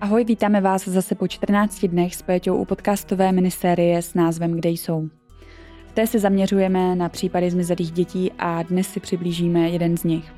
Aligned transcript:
Ahoj, 0.00 0.24
vítáme 0.24 0.60
vás 0.60 0.88
zase 0.88 1.14
po 1.14 1.28
14 1.28 1.84
dnech 1.84 2.14
s 2.14 2.22
Péťou 2.22 2.56
u 2.56 2.64
podcastové 2.64 3.32
minisérie 3.32 4.02
s 4.02 4.14
názvem 4.14 4.52
Kde 4.52 4.70
jsou. 4.70 5.08
V 5.86 5.92
té 5.92 6.06
se 6.06 6.18
zaměřujeme 6.18 6.96
na 6.96 7.08
případy 7.08 7.50
zmizelých 7.50 7.90
dětí 7.90 8.32
a 8.38 8.62
dnes 8.62 8.88
si 8.88 9.00
přiblížíme 9.00 9.68
jeden 9.68 9.96
z 9.96 10.04
nich. 10.04 10.32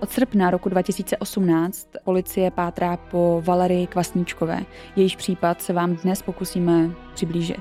Od 0.00 0.10
srpna 0.10 0.50
roku 0.50 0.68
2018 0.68 1.88
policie 2.04 2.50
pátrá 2.50 2.96
po 2.96 3.42
Valerii 3.44 3.86
Kvasníčkové. 3.86 4.60
Jejíž 4.96 5.16
případ 5.16 5.62
se 5.62 5.72
vám 5.72 5.96
dnes 5.96 6.22
pokusíme 6.22 6.90
přiblížit. 7.14 7.60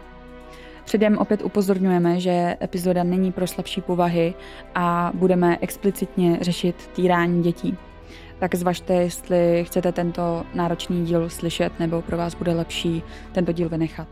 Předem 0.85 1.17
opět 1.17 1.41
upozorňujeme, 1.41 2.19
že 2.19 2.57
epizoda 2.61 3.03
není 3.03 3.31
pro 3.31 3.47
slabší 3.47 3.81
povahy 3.81 4.33
a 4.75 5.11
budeme 5.15 5.57
explicitně 5.61 6.38
řešit 6.41 6.89
týrání 6.95 7.43
dětí 7.43 7.77
tak 8.41 8.55
zvažte, 8.55 8.93
jestli 8.93 9.63
chcete 9.67 9.91
tento 9.91 10.45
náročný 10.54 11.05
díl 11.05 11.29
slyšet, 11.29 11.79
nebo 11.79 12.01
pro 12.01 12.18
vás 12.18 12.36
bude 12.36 12.54
lepší 12.54 13.04
tento 13.32 13.51
díl 13.51 13.69
vynechat. 13.69 14.07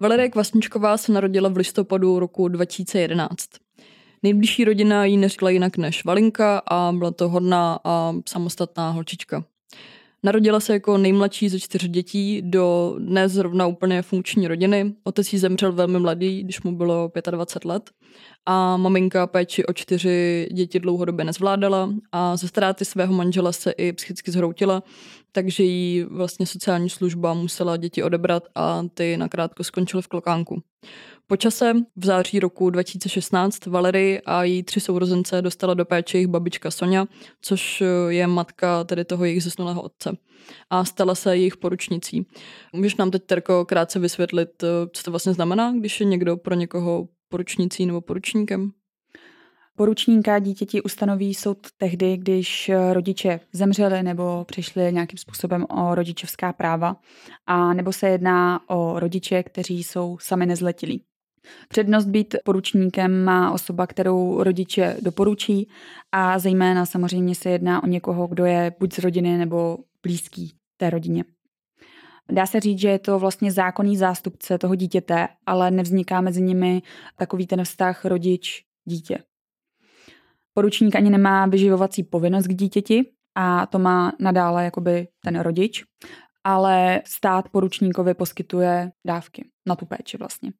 Valerie 0.00 0.28
Kvasničková 0.28 0.96
se 0.96 1.12
narodila 1.12 1.48
v 1.48 1.56
listopadu 1.56 2.18
roku 2.18 2.48
2011. 2.48 3.48
Nejbližší 4.22 4.64
rodina 4.64 5.04
jí 5.04 5.16
neřekla 5.16 5.50
jinak 5.50 5.76
než 5.76 6.04
Valinka 6.04 6.62
a 6.66 6.92
byla 6.92 7.10
to 7.10 7.28
hodná 7.28 7.78
a 7.84 8.14
samostatná 8.28 8.90
holčička. 8.90 9.44
Narodila 10.22 10.60
se 10.60 10.72
jako 10.72 10.98
nejmladší 10.98 11.48
ze 11.48 11.60
čtyř 11.60 11.88
dětí 11.88 12.42
do 12.42 12.96
dnes 12.98 13.32
zrovna 13.32 13.66
úplně 13.66 14.02
funkční 14.02 14.48
rodiny. 14.48 14.94
Otec 15.04 15.32
jí 15.32 15.38
zemřel 15.38 15.72
velmi 15.72 15.98
mladý, 15.98 16.42
když 16.42 16.62
mu 16.62 16.76
bylo 16.76 17.12
25 17.30 17.68
let. 17.68 17.90
A 18.46 18.76
maminka 18.76 19.26
péči 19.26 19.66
o 19.66 19.72
čtyři 19.72 20.48
děti 20.52 20.80
dlouhodobě 20.80 21.24
nezvládala 21.24 21.90
a 22.12 22.36
ze 22.36 22.48
ztráty 22.48 22.84
svého 22.84 23.14
manžela 23.14 23.52
se 23.52 23.70
i 23.70 23.92
psychicky 23.92 24.30
zhroutila, 24.30 24.82
takže 25.32 25.62
jí 25.62 26.02
vlastně 26.02 26.46
sociální 26.46 26.90
služba 26.90 27.34
musela 27.34 27.76
děti 27.76 28.02
odebrat 28.02 28.42
a 28.54 28.82
ty 28.94 29.16
nakrátko 29.16 29.64
skončily 29.64 30.02
v 30.02 30.08
klokánku. 30.08 30.62
Po 31.26 31.36
čase 31.36 31.72
v 31.96 32.04
září 32.04 32.40
roku 32.40 32.70
2016 32.70 33.66
Valery 33.66 34.20
a 34.26 34.44
její 34.44 34.62
tři 34.62 34.80
sourozence 34.80 35.42
dostala 35.42 35.74
do 35.74 35.84
péče 35.84 36.18
jejich 36.18 36.28
babička 36.28 36.70
Sonja, 36.70 37.06
což 37.42 37.82
je 38.08 38.26
matka 38.26 38.84
tedy 38.84 39.04
toho 39.04 39.24
jejich 39.24 39.42
zesnulého 39.42 39.82
otce. 39.82 40.16
A 40.70 40.84
stala 40.84 41.14
se 41.14 41.36
jejich 41.36 41.56
poručnicí. 41.56 42.26
Můžeš 42.72 42.96
nám 42.96 43.10
teď, 43.10 43.22
Terko, 43.26 43.64
krátce 43.64 43.98
vysvětlit, 43.98 44.64
co 44.92 45.02
to 45.02 45.10
vlastně 45.10 45.32
znamená, 45.32 45.72
když 45.72 46.00
je 46.00 46.06
někdo 46.06 46.36
pro 46.36 46.54
někoho 46.54 47.08
poručnicí 47.28 47.86
nebo 47.86 48.00
poručníkem? 48.00 48.72
Poručníka 49.80 50.38
dítěti 50.38 50.82
ustanoví 50.82 51.34
soud 51.34 51.58
tehdy, 51.76 52.16
když 52.16 52.70
rodiče 52.92 53.40
zemřeli 53.52 54.02
nebo 54.02 54.44
přišli 54.44 54.92
nějakým 54.92 55.18
způsobem 55.18 55.66
o 55.70 55.94
rodičovská 55.94 56.52
práva, 56.52 56.96
a 57.46 57.74
nebo 57.74 57.92
se 57.92 58.08
jedná 58.08 58.70
o 58.70 59.00
rodiče, 59.00 59.42
kteří 59.42 59.84
jsou 59.84 60.18
sami 60.18 60.46
nezletilí. 60.46 61.04
Přednost 61.68 62.06
být 62.06 62.36
poručníkem 62.44 63.24
má 63.24 63.52
osoba, 63.52 63.86
kterou 63.86 64.42
rodiče 64.42 64.96
doporučí 65.02 65.68
a 66.12 66.38
zejména 66.38 66.86
samozřejmě 66.86 67.34
se 67.34 67.50
jedná 67.50 67.82
o 67.82 67.86
někoho, 67.86 68.26
kdo 68.26 68.44
je 68.44 68.72
buď 68.80 68.94
z 68.94 68.98
rodiny 68.98 69.38
nebo 69.38 69.78
blízký 70.02 70.54
té 70.76 70.90
rodině. 70.90 71.24
Dá 72.32 72.46
se 72.46 72.60
říct, 72.60 72.78
že 72.78 72.88
je 72.88 72.98
to 72.98 73.18
vlastně 73.18 73.52
zákonný 73.52 73.96
zástupce 73.96 74.58
toho 74.58 74.74
dítěte, 74.74 75.28
ale 75.46 75.70
nevzniká 75.70 76.20
mezi 76.20 76.42
nimi 76.42 76.82
takový 77.16 77.46
ten 77.46 77.64
vztah 77.64 78.04
rodič-dítě. 78.04 79.18
Poručník 80.54 80.96
ani 80.96 81.10
nemá 81.10 81.46
vyživovací 81.46 82.02
povinnost 82.02 82.46
k 82.46 82.54
dítěti 82.54 83.04
a 83.34 83.66
to 83.66 83.78
má 83.78 84.12
nadále 84.20 84.64
jakoby 84.64 85.08
ten 85.24 85.40
rodič, 85.40 85.84
ale 86.44 87.02
stát 87.06 87.48
poručníkovi 87.48 88.14
poskytuje 88.14 88.90
dávky 89.06 89.48
na 89.66 89.76
tu 89.76 89.86
péči 89.86 90.16
vlastně. 90.16 90.52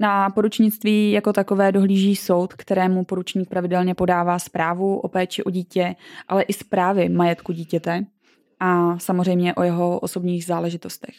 Na 0.00 0.30
poručnictví 0.30 1.10
jako 1.10 1.32
takové 1.32 1.72
dohlíží 1.72 2.16
soud, 2.16 2.54
kterému 2.54 3.04
poručník 3.04 3.48
pravidelně 3.48 3.94
podává 3.94 4.38
zprávu 4.38 4.98
o 4.98 5.08
péči 5.08 5.44
o 5.44 5.50
dítě, 5.50 5.94
ale 6.28 6.42
i 6.42 6.52
zprávy 6.52 7.08
majetku 7.08 7.52
dítěte 7.52 8.04
a 8.60 8.98
samozřejmě 8.98 9.54
o 9.54 9.62
jeho 9.62 9.98
osobních 9.98 10.44
záležitostech. 10.44 11.14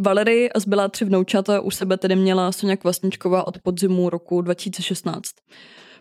Valery 0.00 0.52
a 0.52 0.60
zbylá 0.60 0.88
tři 0.88 1.04
vnoučata 1.04 1.60
u 1.60 1.70
sebe 1.70 1.96
tedy 1.96 2.16
měla 2.16 2.52
Sonja 2.52 2.76
Kvasničková 2.76 3.46
od 3.46 3.58
podzimu 3.58 4.10
roku 4.10 4.42
2016. 4.42 5.30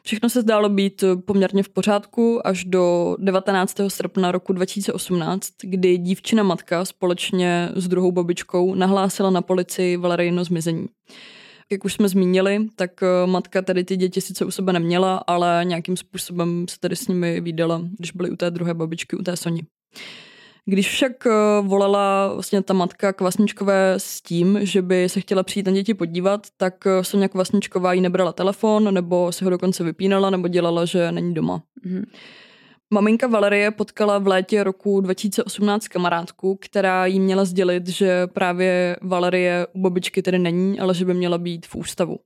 Všechno 0.07 0.29
se 0.29 0.41
zdálo 0.41 0.69
být 0.69 1.03
poměrně 1.25 1.63
v 1.63 1.69
pořádku 1.69 2.47
až 2.47 2.63
do 2.63 3.16
19. 3.19 3.75
srpna 3.88 4.31
roku 4.31 4.53
2018, 4.53 5.53
kdy 5.62 5.97
dívčina 5.97 6.44
matka 6.44 6.85
společně 6.85 7.69
s 7.75 7.88
druhou 7.88 8.12
babičkou 8.12 8.75
nahlásila 8.75 9.29
na 9.29 9.41
policii 9.41 9.97
Valerino 9.97 10.44
zmizení. 10.44 10.88
Jak 11.72 11.85
už 11.85 11.94
jsme 11.94 12.09
zmínili, 12.09 12.68
tak 12.75 13.03
eh, 13.03 13.28
matka 13.28 13.62
tady 13.62 13.84
ty 13.84 13.97
děti 13.97 14.22
sice 14.22 14.45
u 14.45 14.51
sebe 14.51 14.73
neměla, 14.73 15.23
ale 15.28 15.62
nějakým 15.66 15.97
způsobem 15.97 16.66
se 16.69 16.79
tady 16.79 16.95
s 16.95 17.07
nimi 17.07 17.41
vydala, 17.41 17.81
když 17.97 18.12
byly 18.12 18.29
u 18.29 18.35
té 18.35 18.51
druhé 18.51 18.74
babičky, 18.74 19.16
u 19.16 19.24
té 19.24 19.38
Soni. 19.38 19.62
Když 20.69 20.89
však 20.89 21.25
eh, 21.25 21.31
volala 21.61 22.33
vlastně 22.33 22.61
ta 22.61 22.73
matka 22.73 23.13
Kvasničkové 23.13 23.94
s 23.97 24.22
tím, 24.22 24.59
že 24.61 24.81
by 24.81 25.09
se 25.09 25.19
chtěla 25.19 25.44
přijít 25.44 25.66
na 25.66 25.72
děti 25.72 25.94
podívat, 25.94 26.47
tak 26.57 26.88
eh, 26.88 27.03
Sonja 27.03 27.28
Kvasničková 27.28 27.94
jí 27.94 28.01
nebrala 28.01 28.33
telefon, 28.33 28.94
nebo 28.94 29.31
si 29.31 29.44
ho 29.44 29.50
dokonce 29.50 29.83
vypínala, 29.83 30.29
nebo 30.29 30.47
dělala, 30.47 30.85
že 30.85 31.11
není 31.11 31.33
doma. 31.33 31.63
Mm-hmm. 31.85 32.03
Maminka 32.94 33.27
Valerie 33.27 33.72
potkala 33.72 34.17
v 34.17 34.27
létě 34.27 34.63
roku 34.63 35.01
2018 35.01 35.88
kamarádku, 35.88 36.57
která 36.61 37.06
jí 37.06 37.19
měla 37.19 37.45
sdělit, 37.45 37.88
že 37.88 38.27
právě 38.27 38.95
Valerie 39.01 39.67
u 39.73 39.81
babičky 39.81 40.22
tedy 40.22 40.39
není, 40.39 40.79
ale 40.79 40.94
že 40.94 41.06
by 41.06 41.13
měla 41.13 41.38
být 41.38 41.66
v 41.66 41.75
ústavu. 41.75 42.19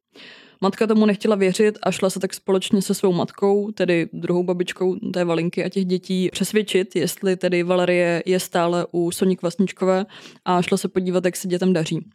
Matka 0.63 0.87
tomu 0.87 1.05
nechtěla 1.05 1.35
věřit 1.35 1.77
a 1.83 1.91
šla 1.91 2.09
se 2.09 2.19
tak 2.19 2.33
společně 2.33 2.81
se 2.81 2.93
svou 2.93 3.13
matkou, 3.13 3.71
tedy 3.71 4.09
druhou 4.13 4.43
babičkou 4.43 4.95
té 4.95 5.25
Valinky 5.25 5.63
a 5.63 5.69
těch 5.69 5.85
dětí, 5.85 6.29
přesvědčit, 6.31 6.95
jestli 6.95 7.35
tedy 7.35 7.63
Valerie 7.63 8.23
je 8.25 8.39
stále 8.39 8.85
u 8.91 9.11
Soní 9.11 9.35
Kvasničkové 9.37 10.05
a 10.45 10.61
šla 10.61 10.77
se 10.77 10.87
podívat, 10.87 11.25
jak 11.25 11.35
se 11.35 11.47
dětem 11.47 11.73
daří. 11.73 12.05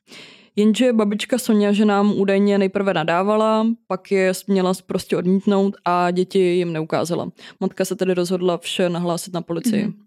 Jenže 0.56 0.92
babička 0.92 1.38
Sonja, 1.38 1.72
že 1.72 1.84
nám 1.84 2.18
údajně 2.18 2.58
nejprve 2.58 2.94
nadávala, 2.94 3.66
pak 3.86 4.12
je 4.12 4.32
měla 4.46 4.72
prostě 4.86 5.16
odmítnout 5.16 5.76
a 5.84 6.10
děti 6.10 6.38
jim 6.38 6.72
neukázala. 6.72 7.28
Matka 7.60 7.84
se 7.84 7.96
tedy 7.96 8.14
rozhodla 8.14 8.58
vše 8.58 8.88
nahlásit 8.88 9.34
na 9.34 9.42
policii. 9.42 9.86
Mm-hmm. 9.86 10.05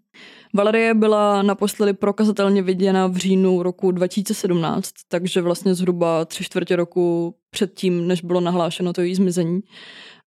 Valerie 0.54 0.94
byla 0.94 1.42
naposledy 1.42 1.92
prokazatelně 1.92 2.62
viděna 2.62 3.06
v 3.06 3.16
říjnu 3.16 3.62
roku 3.62 3.90
2017, 3.90 4.90
takže 5.08 5.42
vlastně 5.42 5.74
zhruba 5.74 6.24
tři 6.24 6.44
čtvrtě 6.44 6.76
roku 6.76 7.34
předtím, 7.50 8.06
než 8.06 8.22
bylo 8.22 8.40
nahlášeno 8.40 8.92
to 8.92 9.00
její 9.00 9.14
zmizení. 9.14 9.60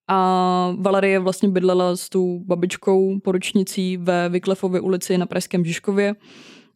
A 0.07 0.75
Valerie 0.79 1.19
vlastně 1.19 1.49
bydlela 1.49 1.95
s 1.95 2.09
tou 2.09 2.39
babičkou 2.39 3.19
poručnicí 3.19 3.97
ve 3.97 4.29
Vyklefově 4.29 4.81
ulici 4.81 5.17
na 5.17 5.25
Pražském 5.25 5.65
Žižkově 5.65 6.15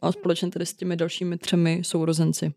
a 0.02 0.12
společně 0.12 0.50
tedy 0.50 0.66
s 0.66 0.74
těmi 0.74 0.96
dalšími 0.96 1.38
třemi 1.38 1.80
sourozenci. 1.84 2.52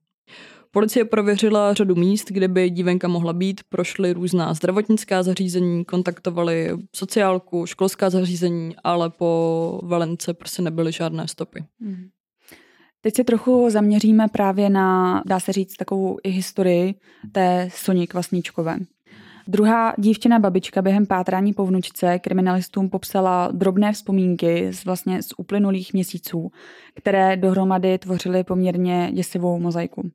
Policie 0.73 1.05
prověřila 1.05 1.73
řadu 1.73 1.95
míst, 1.95 2.31
kde 2.31 2.47
by 2.47 2.69
dívenka 2.69 3.07
mohla 3.07 3.33
být, 3.33 3.61
prošly 3.69 4.13
různá 4.13 4.53
zdravotnická 4.53 5.23
zařízení, 5.23 5.85
kontaktovali 5.85 6.77
sociálku, 6.95 7.65
školská 7.65 8.09
zařízení, 8.09 8.75
ale 8.83 9.09
po 9.09 9.79
Valence 9.83 10.33
prostě 10.33 10.61
nebyly 10.61 10.91
žádné 10.91 11.27
stopy. 11.27 11.63
Hmm. 11.81 12.07
Teď 13.01 13.15
se 13.15 13.23
trochu 13.23 13.69
zaměříme 13.69 14.27
právě 14.27 14.69
na, 14.69 15.23
dá 15.25 15.39
se 15.39 15.51
říct, 15.53 15.75
takovou 15.75 16.17
i 16.23 16.29
historii 16.29 16.95
té 17.31 17.69
Soni 17.73 18.07
Kvasničkové. 18.07 18.77
Druhá 19.47 19.93
dívčina 19.97 20.39
babička 20.39 20.81
během 20.81 21.05
pátrání 21.05 21.53
po 21.53 21.65
vnučce 21.65 22.19
kriminalistům 22.19 22.89
popsala 22.89 23.49
drobné 23.51 23.93
vzpomínky 23.93 24.73
z 24.73 24.85
vlastně 24.85 25.23
z 25.23 25.33
uplynulých 25.37 25.93
měsíců, 25.93 26.51
které 26.95 27.37
dohromady 27.37 27.97
tvořily 27.97 28.43
poměrně 28.43 29.11
děsivou 29.13 29.59
mozaiku. 29.59 30.11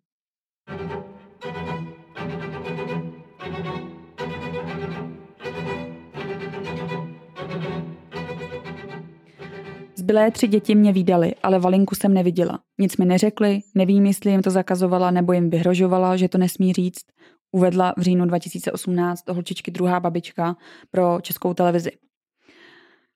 Zbylé 10.07 10.31
tři 10.31 10.49
děti 10.49 10.75
mě 10.75 10.93
výdali, 10.93 11.35
ale 11.43 11.59
Valinku 11.59 11.95
jsem 11.95 12.15
neviděla. 12.15 12.59
Nic 12.79 12.97
mi 12.97 13.05
neřekli, 13.05 13.61
nevím, 13.75 14.07
jestli 14.07 14.31
jim 14.31 14.43
to 14.43 14.51
zakazovala 14.51 15.11
nebo 15.11 15.33
jim 15.33 15.51
vyhrožovala, 15.51 16.17
že 16.17 16.29
to 16.29 16.39
nesmí 16.39 16.73
říct, 16.73 17.05
uvedla 17.53 17.95
v 17.97 18.01
říjnu 18.01 18.25
2018 18.25 19.25
do 19.27 19.35
holčičky 19.35 19.71
druhá 19.71 20.01
babička 20.01 20.57
pro 20.91 21.19
českou 21.23 21.55
televizi. 21.55 21.91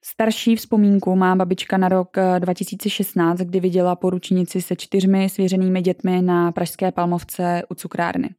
Starší 0.05 0.57
vzpomínku 0.57 1.17
má 1.17 1.37
babička 1.37 1.77
na 1.77 1.89
rok 1.89 2.17
2016, 2.39 3.39
kdy 3.39 3.61
viděla 3.61 3.97
poručnici 3.97 4.63
se 4.63 4.77
čtyřmi 4.77 5.29
svěřenými 5.29 5.83
dětmi 5.83 6.23
na 6.23 6.53
Pražské 6.53 6.93
Palmovce 6.93 7.63
u 7.69 7.75
cukrárny. 7.75 8.31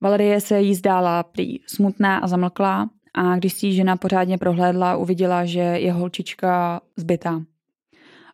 Valerie 0.00 0.40
se 0.40 0.60
jí 0.60 0.74
zdála 0.74 1.22
prý 1.22 1.58
smutná 1.66 2.18
a 2.18 2.26
zamlklá 2.26 2.90
a 3.14 3.36
když 3.36 3.52
si 3.52 3.72
žena 3.72 3.96
pořádně 3.96 4.38
prohlédla, 4.38 4.96
uviděla, 4.96 5.44
že 5.44 5.60
je 5.60 5.92
holčička 5.92 6.80
zbytá. 6.96 7.42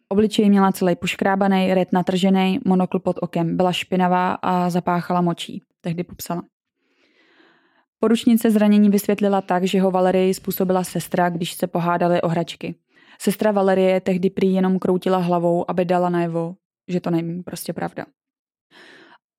Obličej 0.08 0.50
měla 0.50 0.72
celý 0.72 0.96
poškrábaný, 0.96 1.75
red 1.75 1.92
natržený, 1.92 2.60
monokl 2.64 2.99
pod 2.99 3.16
okem, 3.20 3.56
byla 3.56 3.72
špinavá 3.72 4.32
a 4.32 4.70
zapáchala 4.70 5.20
močí, 5.20 5.62
tehdy 5.81 6.04
popsala. 6.04 6.42
Poručnice 8.00 8.50
zranění 8.50 8.90
vysvětlila 8.90 9.40
tak, 9.40 9.64
že 9.64 9.81
ho 9.81 9.90
Valerii 9.90 10.34
způsobila 10.34 10.84
sestra, 10.84 11.28
když 11.28 11.52
se 11.52 11.66
pohádali 11.66 12.22
o 12.22 12.28
hračky. 12.28 12.75
Sestra 13.20 13.52
Valerie 13.52 14.00
tehdy 14.00 14.31
prý 14.31 14.54
jenom 14.54 14.78
kroutila 14.78 15.19
hlavou, 15.19 15.70
aby 15.70 15.84
dala 15.84 16.08
najevo, 16.08 16.54
že 16.88 17.00
to 17.00 17.10
není 17.10 17.43
prostě 17.43 17.72
pravda. 17.72 18.06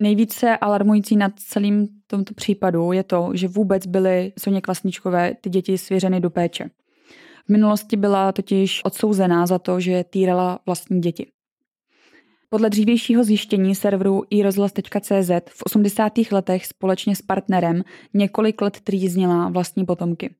Nejvíce 0.02 0.58
alarmující 0.58 1.18
nad 1.18 1.32
celým 1.36 1.88
tomto 2.08 2.34
případu 2.34 2.92
je 2.92 3.04
to, 3.04 3.32
že 3.34 3.48
vůbec 3.48 3.88
byly 3.88 4.34
Soně 4.40 4.62
Kvasničkové 4.62 5.34
ty 5.42 5.50
děti 5.50 5.78
svěřeny 5.78 6.20
do 6.20 6.30
péče. 6.30 6.70
V 7.46 7.50
minulosti 7.50 7.98
byla 7.98 8.32
totiž 8.32 8.82
odsouzená 8.86 9.46
za 9.46 9.60
to, 9.60 9.80
že 9.80 10.04
týrala 10.04 10.60
vlastní 10.66 11.02
děti. 11.02 11.32
Podle 12.50 12.70
dřívějšího 12.70 13.24
zjištění 13.24 13.76
serveru 13.76 14.24
iRozhlas.cz 14.30 15.32
v 15.50 15.64
80. 15.66 16.14
letech 16.32 16.66
společně 16.66 17.16
s 17.16 17.22
partnerem 17.22 17.84
několik 18.14 18.62
let 18.62 18.80
trýznila 18.82 19.50
vlastní 19.50 19.86
potomky. 19.86 20.36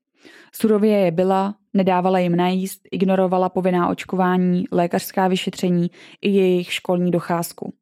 Surově 0.56 0.98
je 0.98 1.12
byla, 1.12 1.56
nedávala 1.74 2.20
jim 2.20 2.36
najíst, 2.36 2.82
ignorovala 2.92 3.50
povinná 3.50 3.90
očkování, 3.90 4.64
lékařská 4.72 5.28
vyšetření 5.28 5.92
i 6.22 6.30
jejich 6.30 6.74
školní 6.74 7.12
docházku. 7.12 7.74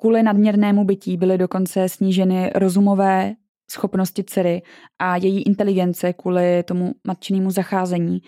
Kvůli 0.00 0.22
nadměrnému 0.22 0.84
bytí 0.84 1.16
byly 1.16 1.38
dokonce 1.38 1.88
sníženy 1.88 2.50
rozumové 2.54 3.34
schopnosti 3.70 4.24
dcery 4.24 4.62
a 4.98 5.16
její 5.16 5.42
inteligence 5.42 6.12
kvůli 6.12 6.62
tomu 6.62 6.94
matčinému 7.06 7.50
zacházení 7.50 8.22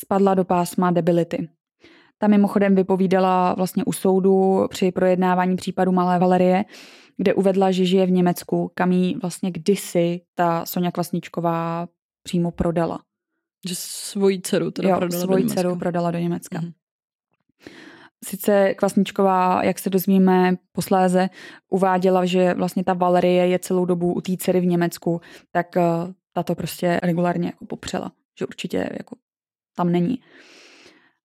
spadla 0.00 0.34
do 0.34 0.44
pásma 0.44 0.90
debility. 0.90 1.48
Ta 2.22 2.26
mimochodem 2.26 2.74
vypovídala 2.74 3.54
vlastně 3.54 3.84
u 3.84 3.92
soudu 3.92 4.66
při 4.70 4.92
projednávání 4.92 5.56
případu 5.56 5.92
Malé 5.92 6.18
Valerie, 6.18 6.64
kde 7.16 7.34
uvedla, 7.34 7.70
že 7.70 7.84
žije 7.84 8.06
v 8.06 8.10
Německu, 8.10 8.70
kam 8.74 8.92
jí 8.92 9.16
vlastně 9.22 9.50
kdysi 9.50 10.20
ta 10.34 10.66
Sonja 10.66 10.90
Kvasničková 10.90 11.88
přímo 12.22 12.50
prodala. 12.50 13.00
Že 13.68 13.74
svoji 13.78 14.40
dceru 14.40 14.70
teda 14.70 14.88
jo, 14.88 14.96
prodala 14.96 15.24
svoji 15.24 15.42
do 15.42 15.48
Německa. 15.48 15.54
dceru 15.54 15.76
prodala 15.76 16.10
do 16.10 16.18
Německa. 16.18 16.60
Mhm. 16.60 16.72
Sice 18.24 18.74
Kvasničková, 18.74 19.64
jak 19.64 19.78
se 19.78 19.90
dozvíme 19.90 20.56
posléze, 20.72 21.28
uváděla, 21.68 22.24
že 22.24 22.54
vlastně 22.54 22.84
ta 22.84 22.94
Valerie 22.94 23.46
je 23.46 23.58
celou 23.58 23.84
dobu 23.84 24.12
u 24.12 24.20
té 24.20 24.36
dcery 24.36 24.60
v 24.60 24.66
Německu, 24.66 25.20
tak 25.50 25.66
uh, 25.76 26.12
ta 26.32 26.42
to 26.42 26.54
prostě 26.54 27.00
regulárně 27.02 27.46
jako 27.46 27.64
popřela, 27.64 28.12
že 28.38 28.46
určitě 28.46 28.76
jako 28.98 29.16
tam 29.76 29.92
není. 29.92 30.18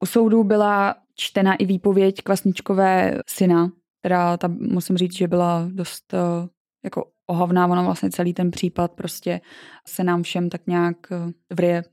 U 0.05 0.07
soudu 0.07 0.43
byla 0.43 0.95
čtena 1.15 1.55
i 1.55 1.65
výpověď 1.65 2.21
Kvasničkové 2.21 3.19
syna, 3.27 3.71
která 3.99 4.37
tam 4.37 4.57
musím 4.59 4.97
říct, 4.97 5.17
že 5.17 5.27
byla 5.27 5.67
dost 5.71 6.13
uh, 6.13 6.47
jako 6.83 7.05
ohavná, 7.27 7.67
ono 7.67 7.83
vlastně 7.83 8.09
celý 8.09 8.33
ten 8.33 8.51
případ 8.51 8.91
prostě 8.91 9.41
se 9.87 10.03
nám 10.03 10.23
všem 10.23 10.49
tak 10.49 10.67
nějak 10.67 10.97
uh, 11.11 11.31
vrije 11.53 11.83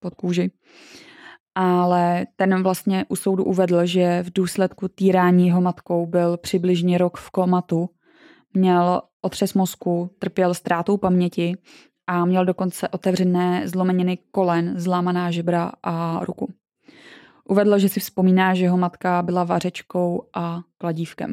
pod 0.00 0.14
kůži. 0.14 0.50
Ale 1.54 2.26
ten 2.36 2.62
vlastně 2.62 3.04
u 3.08 3.16
soudu 3.16 3.44
uvedl, 3.44 3.86
že 3.86 4.22
v 4.22 4.32
důsledku 4.32 4.88
týrání 4.88 5.46
jeho 5.46 5.60
matkou 5.60 6.06
byl 6.06 6.36
přibližně 6.36 6.98
rok 6.98 7.18
v 7.18 7.30
komatu, 7.30 7.90
měl 8.54 9.02
otřes 9.20 9.54
mozku, 9.54 10.10
trpěl 10.18 10.54
ztrátou 10.54 10.96
paměti 10.96 11.56
a 12.06 12.24
měl 12.24 12.44
dokonce 12.44 12.88
otevřené 12.88 13.68
zlomeniny 13.68 14.18
kolen, 14.30 14.80
zlámaná 14.80 15.30
žebra 15.30 15.72
a 15.82 16.24
ruku. 16.24 16.51
Uvedl, 17.48 17.78
že 17.78 17.88
si 17.88 18.00
vzpomíná, 18.00 18.54
že 18.54 18.64
jeho 18.64 18.78
matka 18.78 19.22
byla 19.22 19.44
vařečkou 19.44 20.28
a 20.34 20.60
kladívkem. 20.78 21.32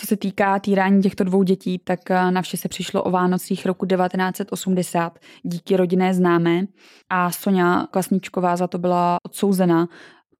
Co 0.00 0.06
se 0.06 0.16
týká 0.16 0.58
týrání 0.58 1.02
těchto 1.02 1.24
dvou 1.24 1.42
dětí, 1.42 1.78
tak 1.78 2.10
eh, 2.10 2.30
na 2.30 2.42
vše 2.42 2.56
se 2.56 2.68
přišlo 2.68 3.02
o 3.02 3.10
Vánocích 3.10 3.66
roku 3.66 3.86
1980 3.86 5.18
díky 5.42 5.76
rodinné 5.76 6.14
známé 6.14 6.66
a 7.10 7.30
Sonja 7.30 7.86
Klasničková 7.90 8.56
za 8.56 8.66
to 8.66 8.78
byla 8.78 9.16
odsouzena 9.26 9.88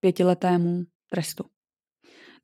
pětiletému 0.00 0.82
trestu. 1.10 1.44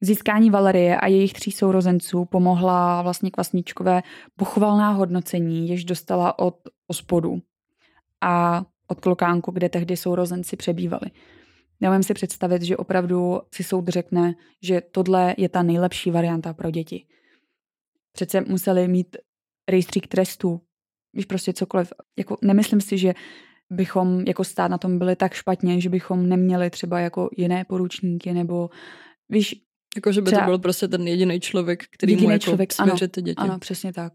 Získání 0.00 0.50
Valerie 0.50 0.96
a 0.96 1.06
jejich 1.06 1.32
tří 1.32 1.52
sourozenců 1.52 2.24
pomohla 2.24 3.02
vlastně 3.02 3.30
Kvasničkové 3.30 4.02
pochvalná 4.36 4.90
hodnocení, 4.90 5.68
jež 5.68 5.84
dostala 5.84 6.38
od 6.38 6.56
ospodu 6.86 7.42
a 8.20 8.64
od 8.88 9.00
klokánku, 9.00 9.50
kde 9.50 9.68
tehdy 9.68 9.96
sourozenci 9.96 10.56
přebývali. 10.56 11.10
Neumím 11.84 12.02
si 12.02 12.14
představit, 12.14 12.62
že 12.62 12.76
opravdu 12.76 13.40
si 13.54 13.64
soud 13.64 13.88
řekne, 13.88 14.34
že 14.62 14.80
tohle 14.80 15.34
je 15.38 15.48
ta 15.48 15.62
nejlepší 15.62 16.10
varianta 16.10 16.52
pro 16.54 16.70
děti. 16.70 17.06
Přece 18.12 18.40
museli 18.40 18.88
mít 18.88 19.16
rejstřík 19.70 20.06
trestů, 20.06 20.60
víš 21.12 21.24
prostě 21.24 21.52
cokoliv. 21.52 21.92
Jako, 22.18 22.36
nemyslím 22.42 22.80
si, 22.80 22.98
že 22.98 23.14
bychom 23.70 24.20
jako 24.26 24.44
stát 24.44 24.70
na 24.70 24.78
tom 24.78 24.98
byli 24.98 25.16
tak 25.16 25.34
špatně, 25.34 25.80
že 25.80 25.88
bychom 25.88 26.28
neměli 26.28 26.70
třeba 26.70 27.00
jako 27.00 27.30
jiné 27.36 27.64
poručníky 27.64 28.32
nebo 28.32 28.70
víš, 29.28 29.54
Jako, 29.96 30.12
že 30.12 30.20
by 30.20 30.26
Třeba- 30.26 30.42
to 30.42 30.46
byl 30.50 30.58
prostě 30.58 30.88
ten 30.88 31.08
jediný 31.08 31.40
člověk, 31.40 31.84
který 31.90 32.12
mu 32.12 32.16
Jedinej 32.16 32.34
jako 32.34 32.42
člověk, 32.44 32.72
ano, 32.78 32.96
ty 33.10 33.22
děti. 33.22 33.36
ano, 33.36 33.58
přesně 33.58 33.92
tak. 33.92 34.12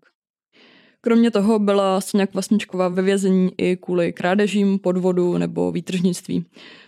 Kromě 1.01 1.31
toho 1.31 1.59
byla 1.59 2.01
Soňa 2.01 2.27
Kvasničková 2.27 2.87
ve 2.87 3.01
vězení 3.01 3.51
i 3.57 3.77
kvůli 3.77 4.13
krádežím, 4.13 4.79
podvodu 4.79 5.37
nebo 5.37 5.71
výtržnictví. 5.71 6.45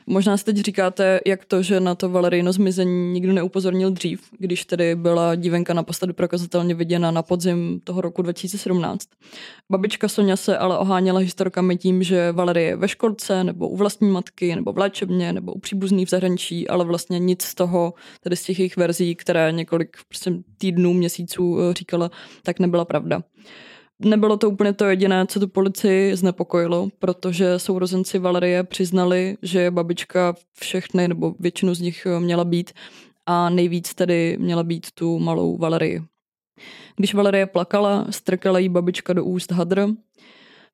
Možná 0.08 0.38
si 0.38 0.46
teď 0.46 0.58
říkáte, 0.58 1.20
jak 1.26 1.46
to, 1.46 1.62
že 1.62 1.80
na 1.80 1.96
to 1.96 2.10
Valerino 2.10 2.54
zmizení 2.54 3.12
nikdo 3.12 3.34
neupozornil 3.34 3.92
dřív, 3.92 4.22
když 4.40 4.66
tedy 4.66 4.96
byla 4.96 5.36
dívenka 5.36 5.74
naposledy 5.74 6.14
prokazatelně 6.14 6.76
viděna 6.76 7.12
na 7.12 7.22
podzim 7.22 7.82
toho 7.84 8.02
roku 8.02 8.22
2017. 8.22 9.10
Babička 9.72 10.08
Sonja 10.08 10.36
se 10.36 10.58
ale 10.58 10.78
oháněla 10.78 11.20
historkami 11.20 11.78
tím, 11.78 12.04
že 12.04 12.32
Valerie 12.32 12.68
je 12.68 12.76
ve 12.76 12.88
školce, 12.88 13.44
nebo 13.44 13.70
u 13.70 13.78
vlastní 13.78 14.10
matky, 14.10 14.56
nebo 14.56 14.74
v 14.74 14.78
léčebně, 14.78 15.34
nebo 15.34 15.54
u 15.54 15.60
příbuzných 15.60 16.08
v 16.08 16.12
zahraničí, 16.12 16.68
ale 16.68 16.86
vlastně 16.86 17.20
nic 17.20 17.42
z 17.42 17.56
toho, 17.56 17.94
tedy 18.22 18.36
z 18.36 18.44
těch 18.44 18.60
jejich 18.60 18.78
verzí, 18.78 19.16
které 19.16 19.52
několik 19.52 19.98
prostě 20.08 20.34
týdnů, 20.58 20.94
měsíců 20.94 21.60
eh, 21.60 21.74
říkala, 21.74 22.12
tak 22.44 22.60
nebyla 22.60 22.86
pravda. 22.86 23.24
Nebylo 24.04 24.38
to 24.38 24.50
úplně 24.50 24.74
to 24.74 24.86
jediné, 24.86 25.26
co 25.28 25.40
tu 25.40 25.48
policii 25.48 26.16
znepokojilo, 26.16 26.90
protože 27.00 27.60
sourozenci 27.60 28.20
Valerie 28.20 28.64
přiznali, 28.64 29.38
že 29.42 29.72
babička 29.72 30.36
všechny 30.60 31.08
nebo 31.08 31.36
většinu 31.40 31.74
z 31.74 31.82
nich 31.82 32.06
eh, 32.06 32.20
měla 32.20 32.46
být 32.46 32.72
a 33.26 33.50
nejvíc 33.50 33.94
tedy 33.94 34.38
měla 34.40 34.64
být 34.64 34.92
tu 34.92 35.20
malou 35.20 35.58
Valerii. 35.58 36.02
Když 36.96 37.14
Valerie 37.14 37.46
plakala, 37.46 38.08
strkala 38.10 38.60
jí 38.60 38.70
babička 38.70 39.14
do 39.14 39.26
úst 39.26 39.52
hadr, 39.52 39.88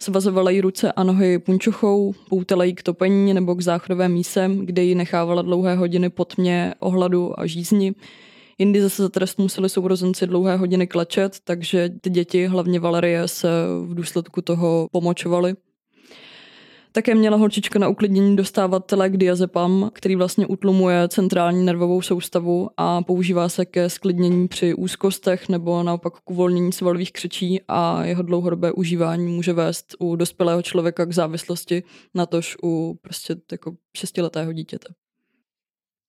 svazovala 0.01 0.51
jí 0.51 0.61
ruce 0.61 0.91
a 0.91 1.03
nohy 1.03 1.39
punčochou, 1.39 2.13
poutala 2.29 2.63
jí 2.63 2.75
k 2.75 2.83
topení 2.83 3.33
nebo 3.33 3.55
k 3.55 3.61
záchodové 3.61 4.09
míse, 4.09 4.51
kde 4.61 4.83
ji 4.83 4.95
nechávala 4.95 5.41
dlouhé 5.41 5.75
hodiny 5.75 6.09
pod 6.09 6.35
tmě, 6.35 6.73
ohladu 6.79 7.39
a 7.39 7.45
žízni. 7.45 7.95
Jindy 8.59 8.81
zase 8.81 9.01
za 9.01 9.09
trest 9.09 9.39
museli 9.39 9.69
sourozenci 9.69 10.27
dlouhé 10.27 10.57
hodiny 10.57 10.87
klečet, 10.87 11.37
takže 11.43 11.89
ty 12.01 12.09
děti, 12.09 12.47
hlavně 12.47 12.79
Valerie, 12.79 13.27
se 13.27 13.49
v 13.81 13.95
důsledku 13.95 14.41
toho 14.41 14.87
pomočovaly. 14.91 15.55
Také 16.91 17.15
měla 17.15 17.37
holčička 17.37 17.79
na 17.79 17.87
uklidnění 17.87 18.35
dostávat 18.35 18.91
lék 18.91 19.17
diazepam, 19.17 19.89
který 19.93 20.15
vlastně 20.15 20.47
utlumuje 20.47 21.07
centrální 21.07 21.65
nervovou 21.65 22.01
soustavu 22.01 22.69
a 22.77 23.01
používá 23.01 23.49
se 23.49 23.65
ke 23.65 23.89
sklidnění 23.89 24.47
při 24.47 24.73
úzkostech 24.73 25.49
nebo 25.49 25.83
naopak 25.83 26.13
k 26.13 26.29
uvolnění 26.31 26.73
svalových 26.73 27.11
křečí 27.11 27.61
a 27.67 28.05
jeho 28.05 28.23
dlouhodobé 28.23 28.71
užívání 28.71 29.27
může 29.27 29.53
vést 29.53 29.95
u 29.99 30.15
dospělého 30.15 30.61
člověka 30.61 31.05
k 31.05 31.13
závislosti, 31.13 31.83
natož 32.13 32.57
u 32.63 32.99
prostě 33.01 33.35
jako 33.51 33.75
šestiletého 33.97 34.53
dítěte. 34.53 34.87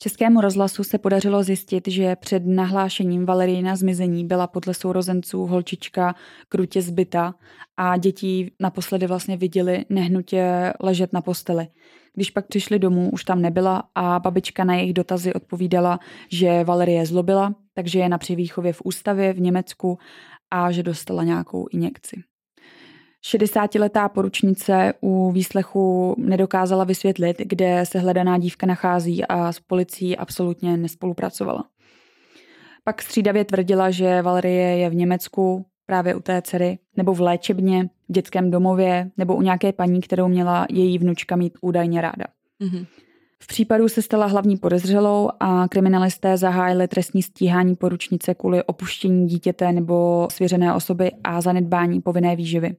Českému 0.00 0.40
rozhlasu 0.40 0.84
se 0.84 0.98
podařilo 0.98 1.42
zjistit, 1.42 1.88
že 1.88 2.16
před 2.16 2.46
nahlášením 2.46 3.26
Valerijna 3.26 3.76
zmizení 3.76 4.24
byla 4.24 4.46
podle 4.46 4.74
sourozenců 4.74 5.46
holčička 5.46 6.14
krutě 6.48 6.82
zbyta 6.82 7.34
a 7.76 7.96
děti 7.96 8.50
naposledy 8.60 9.06
vlastně 9.06 9.36
viděli 9.36 9.84
nehnutě 9.88 10.72
ležet 10.80 11.12
na 11.12 11.20
posteli. 11.20 11.68
Když 12.14 12.30
pak 12.30 12.46
přišli 12.46 12.78
domů, 12.78 13.10
už 13.10 13.24
tam 13.24 13.42
nebyla 13.42 13.82
a 13.94 14.18
babička 14.18 14.64
na 14.64 14.74
jejich 14.74 14.92
dotazy 14.92 15.34
odpovídala, 15.34 15.98
že 16.32 16.64
Valerie 16.64 17.06
zlobila, 17.06 17.54
takže 17.74 17.98
je 17.98 18.08
na 18.08 18.18
přivýchově 18.18 18.72
v 18.72 18.82
ústavě 18.84 19.32
v 19.32 19.40
Německu 19.40 19.98
a 20.50 20.72
že 20.72 20.82
dostala 20.82 21.24
nějakou 21.24 21.66
injekci. 21.70 22.22
60-letá 23.24 24.08
poručnice 24.08 24.94
u 25.00 25.30
výslechu 25.32 26.14
nedokázala 26.18 26.84
vysvětlit, 26.84 27.36
kde 27.38 27.86
se 27.86 27.98
hledaná 27.98 28.38
dívka 28.38 28.66
nachází 28.66 29.24
a 29.24 29.52
s 29.52 29.60
policií 29.60 30.16
absolutně 30.16 30.76
nespolupracovala. 30.76 31.64
Pak 32.84 33.02
střídavě 33.02 33.44
tvrdila, 33.44 33.90
že 33.90 34.22
Valerie 34.22 34.76
je 34.76 34.90
v 34.90 34.94
Německu, 34.94 35.66
právě 35.86 36.14
u 36.14 36.20
té 36.20 36.42
dcery, 36.42 36.78
nebo 36.96 37.14
v 37.14 37.20
léčebně, 37.20 37.84
v 38.08 38.12
dětském 38.12 38.50
domově, 38.50 39.10
nebo 39.16 39.36
u 39.36 39.42
nějaké 39.42 39.72
paní, 39.72 40.00
kterou 40.00 40.28
měla 40.28 40.66
její 40.70 40.98
vnučka 40.98 41.36
mít 41.36 41.58
údajně 41.60 42.00
ráda. 42.00 42.24
Mm-hmm. 42.60 42.86
V 43.42 43.46
případu 43.46 43.88
se 43.88 44.02
stala 44.02 44.26
hlavní 44.26 44.56
podezřelou 44.56 45.30
a 45.40 45.68
kriminalisté 45.68 46.36
zahájili 46.36 46.88
trestní 46.88 47.22
stíhání 47.22 47.76
poručnice 47.76 48.34
kvůli 48.34 48.64
opuštění 48.64 49.26
dítěte 49.26 49.72
nebo 49.72 50.28
svěřené 50.30 50.74
osoby 50.74 51.10
a 51.24 51.40
zanedbání 51.40 52.00
povinné 52.00 52.36
výživy. 52.36 52.76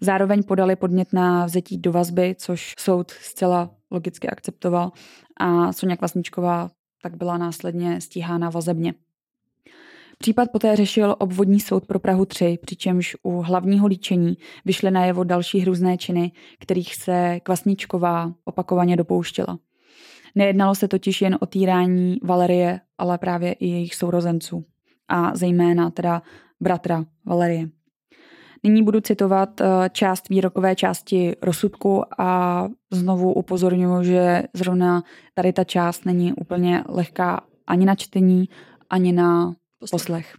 Zároveň 0.00 0.42
podali 0.42 0.76
podnět 0.76 1.12
na 1.12 1.46
vzetí 1.46 1.78
do 1.78 1.92
vazby, 1.92 2.34
což 2.38 2.74
soud 2.78 3.10
zcela 3.10 3.70
logicky 3.90 4.28
akceptoval 4.28 4.92
a 5.36 5.72
Sonja 5.72 5.96
Kvasničková 5.96 6.70
tak 7.02 7.16
byla 7.16 7.38
následně 7.38 8.00
stíhána 8.00 8.50
vazebně. 8.50 8.94
Případ 10.18 10.48
poté 10.52 10.76
řešil 10.76 11.16
obvodní 11.18 11.60
soud 11.60 11.86
pro 11.86 11.98
Prahu 11.98 12.24
3, 12.24 12.58
přičemž 12.62 13.16
u 13.22 13.42
hlavního 13.42 13.86
líčení 13.86 14.36
vyšly 14.64 14.90
najevo 14.90 15.24
další 15.24 15.58
hrůzné 15.58 15.98
činy, 15.98 16.32
kterých 16.60 16.94
se 16.94 17.40
Kvasničková 17.42 18.32
opakovaně 18.44 18.96
dopouštěla. 18.96 19.58
Nejednalo 20.34 20.74
se 20.74 20.88
totiž 20.88 21.22
jen 21.22 21.38
o 21.40 21.46
týrání 21.46 22.16
Valerie, 22.22 22.80
ale 22.98 23.18
právě 23.18 23.52
i 23.52 23.66
jejich 23.66 23.94
sourozenců. 23.94 24.64
A 25.08 25.36
zejména 25.36 25.90
teda 25.90 26.22
bratra 26.60 27.04
Valerie. 27.24 27.68
Nyní 28.62 28.82
budu 28.82 29.00
citovat 29.00 29.60
eh, 29.60 29.66
část 29.92 30.28
výrokové 30.28 30.76
části 30.76 31.36
rozsudku 31.42 32.04
a 32.18 32.62
znovu 32.90 33.32
upozorňuji, 33.32 34.04
že 34.04 34.42
zrovna 34.54 35.02
tady 35.34 35.52
ta 35.52 35.64
část 35.64 36.04
není 36.04 36.32
úplně 36.32 36.84
lehká 36.88 37.40
ani 37.66 37.86
na 37.86 37.94
čtení, 37.94 38.48
ani 38.90 39.12
na 39.12 39.54
poslech. 39.90 40.34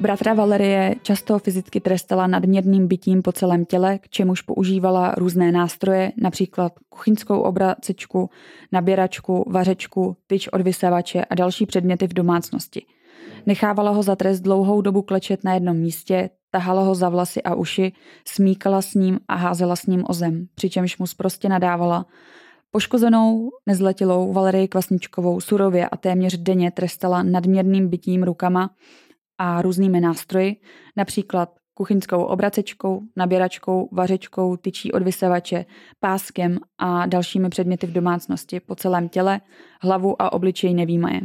Bratra 0.00 0.34
Valerie 0.34 0.94
často 1.02 1.38
fyzicky 1.38 1.80
trestala 1.80 2.26
nadměrným 2.26 2.88
bytím 2.88 3.22
po 3.22 3.32
celém 3.32 3.64
těle, 3.64 3.98
k 3.98 4.08
čemuž 4.08 4.42
používala 4.42 5.14
různé 5.14 5.52
nástroje, 5.52 6.12
například 6.16 6.72
kuchyňskou 6.88 7.40
obracečku, 7.40 8.30
naběračku, 8.72 9.44
vařečku, 9.50 10.16
tyč 10.26 10.48
od 10.48 10.60
vysavače 10.60 11.24
a 11.24 11.34
další 11.34 11.66
předměty 11.66 12.06
v 12.06 12.12
domácnosti. 12.12 12.86
Nechávala 13.46 13.90
ho 13.90 14.02
za 14.02 14.16
trest 14.16 14.40
dlouhou 14.40 14.80
dobu 14.80 15.02
klečet 15.02 15.44
na 15.44 15.54
jednom 15.54 15.76
místě, 15.76 16.30
tahala 16.50 16.82
ho 16.82 16.94
za 16.94 17.08
vlasy 17.08 17.42
a 17.42 17.54
uši, 17.54 17.92
smíkala 18.24 18.82
s 18.82 18.94
ním 18.94 19.20
a 19.28 19.34
házela 19.34 19.76
s 19.76 19.86
ním 19.86 20.04
o 20.08 20.12
zem, 20.12 20.46
přičemž 20.54 20.98
mu 20.98 21.06
prostě 21.16 21.48
nadávala. 21.48 22.06
Poškozenou 22.70 23.50
nezletilou 23.66 24.32
Valerii 24.32 24.68
Kvasničkovou 24.68 25.40
surově 25.40 25.88
a 25.88 25.96
téměř 25.96 26.36
denně 26.36 26.70
trestala 26.70 27.22
nadměrným 27.22 27.88
bytím 27.88 28.22
rukama 28.22 28.70
a 29.42 29.62
různými 29.62 30.00
nástroji, 30.00 30.56
například 30.96 31.48
kuchyňskou 31.74 32.22
obracečkou, 32.22 33.02
naběračkou, 33.16 33.88
vařečkou, 33.92 34.56
tyčí 34.56 34.92
od 34.92 35.02
vysavače, 35.02 35.64
páskem 36.00 36.58
a 36.78 37.06
dalšími 37.06 37.48
předměty 37.48 37.86
v 37.86 37.92
domácnosti 37.92 38.60
po 38.60 38.74
celém 38.74 39.08
těle, 39.08 39.40
hlavu 39.82 40.22
a 40.22 40.32
obličej 40.32 40.74
nevýmaje 40.74 41.20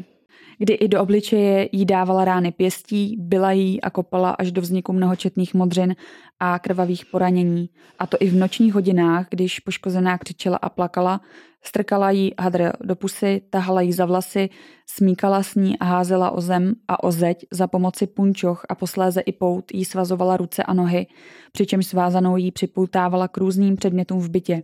kdy 0.58 0.74
i 0.74 0.88
do 0.88 1.02
obličeje 1.02 1.70
jí 1.72 1.86
dávala 1.86 2.26
rány 2.26 2.52
pěstí, 2.52 3.16
byla 3.20 3.52
jí 3.52 3.82
a 3.82 3.90
kopala 3.90 4.30
až 4.30 4.52
do 4.52 4.62
vzniku 4.62 4.94
mnohočetných 4.94 5.54
modřin 5.54 5.96
a 6.40 6.60
krvavých 6.60 7.06
poranění. 7.06 7.70
A 8.00 8.08
to 8.08 8.18
i 8.20 8.30
v 8.30 8.36
nočních 8.36 8.74
hodinách, 8.74 9.28
když 9.30 9.60
poškozená 9.60 10.18
křičela 10.18 10.58
a 10.58 10.70
plakala, 10.70 11.22
strkala 11.64 12.12
jí 12.12 12.34
hadr 12.40 12.72
do 12.84 12.96
pusy, 12.96 13.42
tahala 13.50 13.82
jí 13.82 13.94
za 13.94 14.06
vlasy, 14.06 14.50
smíkala 14.90 15.44
s 15.44 15.56
ní 15.56 15.80
a 15.80 15.86
házela 15.86 16.32
o 16.32 16.42
zem 16.42 16.74
a 16.88 17.04
o 17.04 17.12
zeď 17.12 17.46
za 17.52 17.68
pomoci 17.68 18.08
punčoch 18.08 18.66
a 18.70 18.76
posléze 18.76 19.22
i 19.22 19.32
pout 19.32 19.72
jí 19.74 19.86
svazovala 19.86 20.38
ruce 20.38 20.64
a 20.64 20.74
nohy, 20.74 21.08
přičemž 21.52 21.88
svázanou 21.88 22.38
jí 22.38 22.52
připoutávala 22.52 23.28
k 23.28 23.38
různým 23.38 23.76
předmětům 23.76 24.20
v 24.20 24.30
bytě 24.30 24.64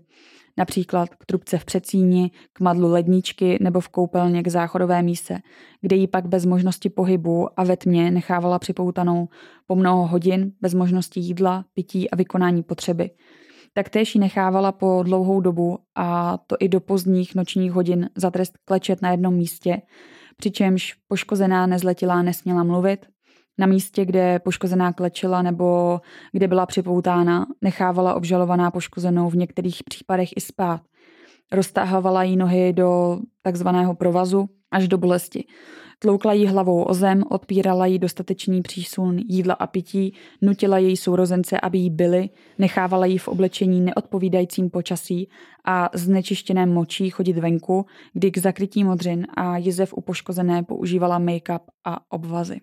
například 0.58 1.10
k 1.10 1.26
trubce 1.26 1.58
v 1.58 1.66
přecíni, 1.66 2.32
k 2.54 2.60
madlu 2.60 2.92
ledničky 2.92 3.58
nebo 3.62 3.80
v 3.80 3.90
koupelně 3.90 4.44
k 4.44 4.48
záchodové 4.48 5.02
míse, 5.02 5.38
kde 5.82 5.96
ji 5.96 6.08
pak 6.08 6.28
bez 6.28 6.46
možnosti 6.46 6.90
pohybu 6.90 7.60
a 7.60 7.64
ve 7.64 7.78
tmě 7.78 8.12
nechávala 8.12 8.60
připoutanou 8.60 9.30
po 9.68 9.76
mnoho 9.76 10.08
hodin 10.08 10.52
bez 10.62 10.74
možnosti 10.74 11.20
jídla, 11.20 11.66
pití 11.74 12.10
a 12.10 12.16
vykonání 12.16 12.64
potřeby. 12.64 13.10
Taktéž 13.74 14.16
ji 14.16 14.22
nechávala 14.22 14.72
po 14.72 15.04
dlouhou 15.04 15.42
dobu, 15.42 15.80
a 15.96 16.38
to 16.48 16.56
i 16.60 16.70
do 16.70 16.80
pozdních 16.80 17.36
nočních 17.36 17.72
hodin, 17.72 18.10
za 18.16 18.32
trest 18.32 18.54
klečet 18.66 19.02
na 19.02 19.12
jednom 19.12 19.34
místě, 19.34 19.82
přičemž 20.38 20.94
poškozená 21.08 21.68
nezletilá 21.68 22.22
nesměla 22.22 22.64
mluvit, 22.64 23.06
na 23.58 23.68
místě, 23.68 24.06
kde 24.06 24.40
poškozená 24.40 24.94
klečela 24.94 25.42
nebo 25.42 26.00
kde 26.32 26.48
byla 26.48 26.66
připoutána, 26.66 27.46
nechávala 27.62 28.14
obžalovaná 28.14 28.72
poškozenou 28.72 29.30
v 29.30 29.36
některých 29.36 29.84
případech 29.84 30.30
i 30.36 30.42
spát. 30.42 30.82
Roztahovala 31.52 32.24
jí 32.24 32.38
nohy 32.38 32.74
do 32.74 33.20
takzvaného 33.42 33.96
provazu 33.96 34.50
až 34.72 34.88
do 34.88 34.98
bolesti. 34.98 35.46
Tloukla 36.00 36.34
jí 36.34 36.48
hlavou 36.48 36.84
o 36.84 36.94
zem, 36.94 37.24
odpírala 37.30 37.86
jí 37.86 38.00
dostatečný 38.00 38.62
přísun 38.62 39.18
jídla 39.18 39.54
a 39.54 39.68
pití, 39.68 40.14
nutila 40.42 40.78
její 40.78 40.98
sourozence, 40.98 41.60
aby 41.60 41.78
jí 41.78 41.90
byli, 41.90 42.30
nechávala 42.58 43.06
jí 43.06 43.18
v 43.18 43.28
oblečení 43.28 43.82
neodpovídajícím 43.82 44.70
počasí 44.70 45.30
a 45.66 45.90
znečištěném 45.94 46.74
močí 46.74 47.10
chodit 47.10 47.38
venku, 47.38 47.86
kdy 48.14 48.32
k 48.32 48.38
zakrytí 48.38 48.84
modřin 48.84 49.28
a 49.38 49.58
jizev 49.58 49.94
u 49.94 50.02
poškozené 50.02 50.64
používala 50.64 51.20
make-up 51.20 51.62
a 51.86 52.12
obvazy. 52.12 52.62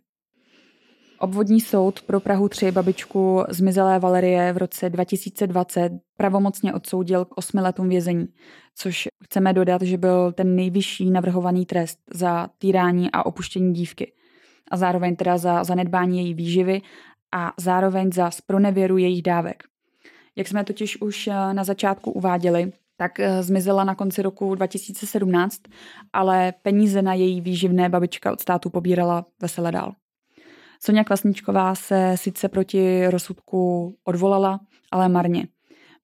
Obvodní 1.21 1.61
soud 1.61 2.03
pro 2.03 2.21
Prahu 2.21 2.49
3 2.49 2.73
babičku 2.73 3.45
zmizelé 3.49 3.99
Valerie 3.99 4.53
v 4.53 4.57
roce 4.57 4.91
2020 4.91 5.93
pravomocně 6.17 6.75
odsoudil 6.75 7.25
k 7.25 7.39
osmi 7.39 7.61
letům 7.61 7.89
vězení, 7.89 8.27
což 8.75 9.09
chceme 9.25 9.53
dodat, 9.53 9.83
že 9.83 9.99
byl 9.99 10.33
ten 10.33 10.57
nejvyšší 10.57 11.11
navrhovaný 11.11 11.67
trest 11.67 11.99
za 12.15 12.49
týrání 12.59 13.11
a 13.13 13.27
opuštění 13.27 13.75
dívky 13.75 14.13
a 14.71 14.77
zároveň 14.77 15.17
teda 15.17 15.39
za 15.39 15.65
zanedbání 15.65 16.19
její 16.19 16.35
výživy 16.35 16.83
a 17.33 17.53
zároveň 17.57 18.13
za 18.13 18.31
spronevěru 18.31 18.99
jejich 18.99 19.23
dávek. 19.23 19.63
Jak 20.37 20.49
jsme 20.49 20.65
totiž 20.65 21.01
už 21.01 21.27
eh, 21.27 21.55
na 21.55 21.65
začátku 21.65 22.11
uváděli, 22.11 22.73
tak 22.97 23.21
eh, 23.21 23.43
zmizela 23.43 23.85
na 23.85 23.95
konci 23.95 24.23
roku 24.23 24.55
2017, 24.55 25.61
ale 26.13 26.53
peníze 26.63 27.03
na 27.03 27.15
její 27.15 27.41
výživné 27.41 27.89
babička 27.89 28.33
od 28.33 28.41
státu 28.41 28.71
pobírala 28.71 29.27
vesele 29.43 29.73
dál. 29.73 29.93
Sonja 30.81 31.05
Kvasničková 31.05 31.75
se 31.75 32.13
sice 32.17 32.49
proti 32.49 33.07
rozsudku 33.11 33.97
odvolala, 34.05 34.61
ale 34.93 35.09
marně. 35.09 35.49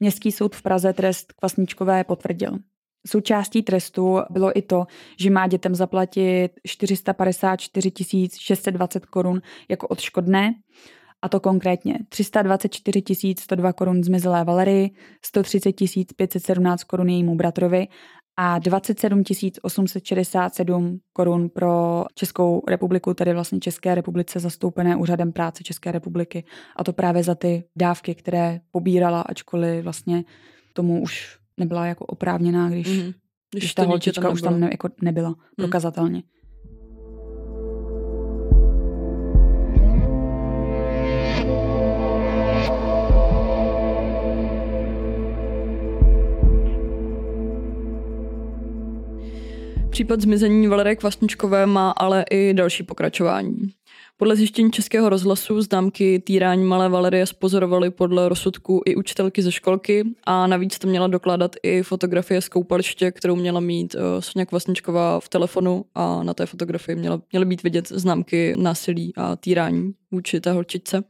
Městský 0.00 0.33
soud 0.33 0.57
v 0.57 0.62
Praze 0.62 0.93
trest 0.93 1.33
Kvasničkové 1.33 2.04
potvrdil. 2.04 2.59
Součástí 3.07 3.62
trestu 3.62 4.19
bylo 4.31 4.59
i 4.59 4.62
to, 4.62 4.85
že 5.19 5.31
má 5.31 5.47
dětem 5.47 5.75
zaplatit 5.75 6.50
454 6.66 7.93
620 8.38 9.07
korun 9.07 9.43
jako 9.69 9.88
odškodné, 9.88 10.54
a 11.23 11.28
to 11.28 11.40
konkrétně 11.40 11.99
324 12.09 13.02
102 13.40 13.73
korun 13.73 14.04
zmizelé 14.04 14.45
Valerii, 14.45 14.90
130 15.25 15.75
517 16.16 16.85
korun 16.85 17.09
jejímu 17.09 17.35
bratrovi 17.35 17.88
a 18.37 18.59
27 18.59 19.23
867 19.62 21.00
korun 21.12 21.49
pro 21.49 22.05
Českou 22.14 22.62
republiku, 22.69 23.14
tedy 23.14 23.33
vlastně 23.33 23.61
České 23.61 23.95
republice 23.95 24.41
zastoupené 24.41 24.97
úřadem 24.97 25.33
práce 25.33 25.64
České 25.64 25.93
republiky. 25.93 26.45
A 26.76 26.85
to 26.85 26.93
právě 26.93 27.23
za 27.23 27.35
ty 27.35 27.64
dávky, 27.76 28.14
které 28.14 28.61
pobírala, 28.71 29.21
ačkoliv 29.21 29.85
vlastně 29.85 30.25
tomu 30.73 31.03
už 31.03 31.38
nebyla 31.57 31.87
jako 31.87 32.07
oprávněná, 32.07 32.71
když, 32.71 32.88
mm-hmm. 32.88 33.14
když, 33.50 33.64
když 33.64 33.75
ta 33.75 33.85
holčička 33.85 34.29
už 34.31 34.43
tam 34.43 34.61
ne, 34.61 34.69
jako 34.73 34.88
nebyla 35.03 35.29
mm. 35.29 35.35
prokazatelně. 35.57 36.23
Případ 49.94 50.20
zmizení 50.20 50.68
Valerie 50.68 50.96
Kvasničkové 50.96 51.66
má 51.66 51.90
ale 51.90 52.24
i 52.30 52.54
další 52.54 52.82
pokračování. 52.82 53.70
Podle 54.16 54.36
zjištění 54.36 54.70
Českého 54.70 55.08
rozhlasu 55.08 55.62
známky 55.62 56.18
týrání 56.18 56.64
malé 56.64 56.88
Valerie 56.88 57.26
spozorovali 57.26 57.90
podle 57.90 58.28
rozsudku 58.28 58.82
i 58.86 58.96
učitelky 58.96 59.42
ze 59.42 59.52
školky 59.52 60.04
a 60.24 60.46
navíc 60.46 60.78
to 60.78 60.88
měla 60.88 61.06
dokládat 61.06 61.56
i 61.62 61.82
fotografie 61.82 62.40
z 62.40 62.48
koupaliště, 62.48 63.10
kterou 63.10 63.36
měla 63.36 63.60
mít 63.60 63.94
uh, 63.94 64.00
Sonja 64.20 64.46
Kvasničková 64.46 65.20
v 65.20 65.28
telefonu 65.28 65.84
a 65.94 66.22
na 66.22 66.34
té 66.34 66.46
fotografii 66.46 66.96
měla, 66.96 67.20
měly 67.32 67.46
být 67.46 67.62
vidět 67.62 67.88
známky 67.88 68.54
násilí 68.56 69.12
a 69.16 69.36
týrání 69.36 69.92
vůči 70.10 70.40
té 70.40 70.52
holčičce. 70.52 71.04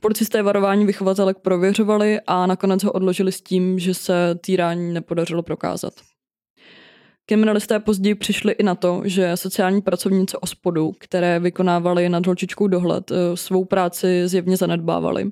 Policisté 0.00 0.42
varování 0.42 0.86
vychovatelek 0.86 1.38
prověřovali 1.38 2.20
a 2.26 2.46
nakonec 2.46 2.84
ho 2.84 2.92
odložili 2.92 3.32
s 3.32 3.42
tím, 3.42 3.78
že 3.78 3.94
se 3.94 4.38
týrání 4.40 4.92
nepodařilo 4.92 5.42
prokázat. 5.42 5.92
Kriminalisté 7.30 7.78
později 7.78 8.14
přišli 8.14 8.52
i 8.52 8.62
na 8.62 8.74
to, 8.74 9.02
že 9.04 9.36
sociální 9.36 9.82
pracovnice 9.82 10.38
ospodu, 10.38 10.92
které 10.98 11.40
vykonávaly 11.40 12.08
nad 12.08 12.26
holčičkou 12.26 12.66
dohled, 12.66 13.10
eh, 13.10 13.36
svou 13.36 13.64
práci 13.64 14.28
zjevně 14.28 14.56
zanedbávaly. 14.56 15.30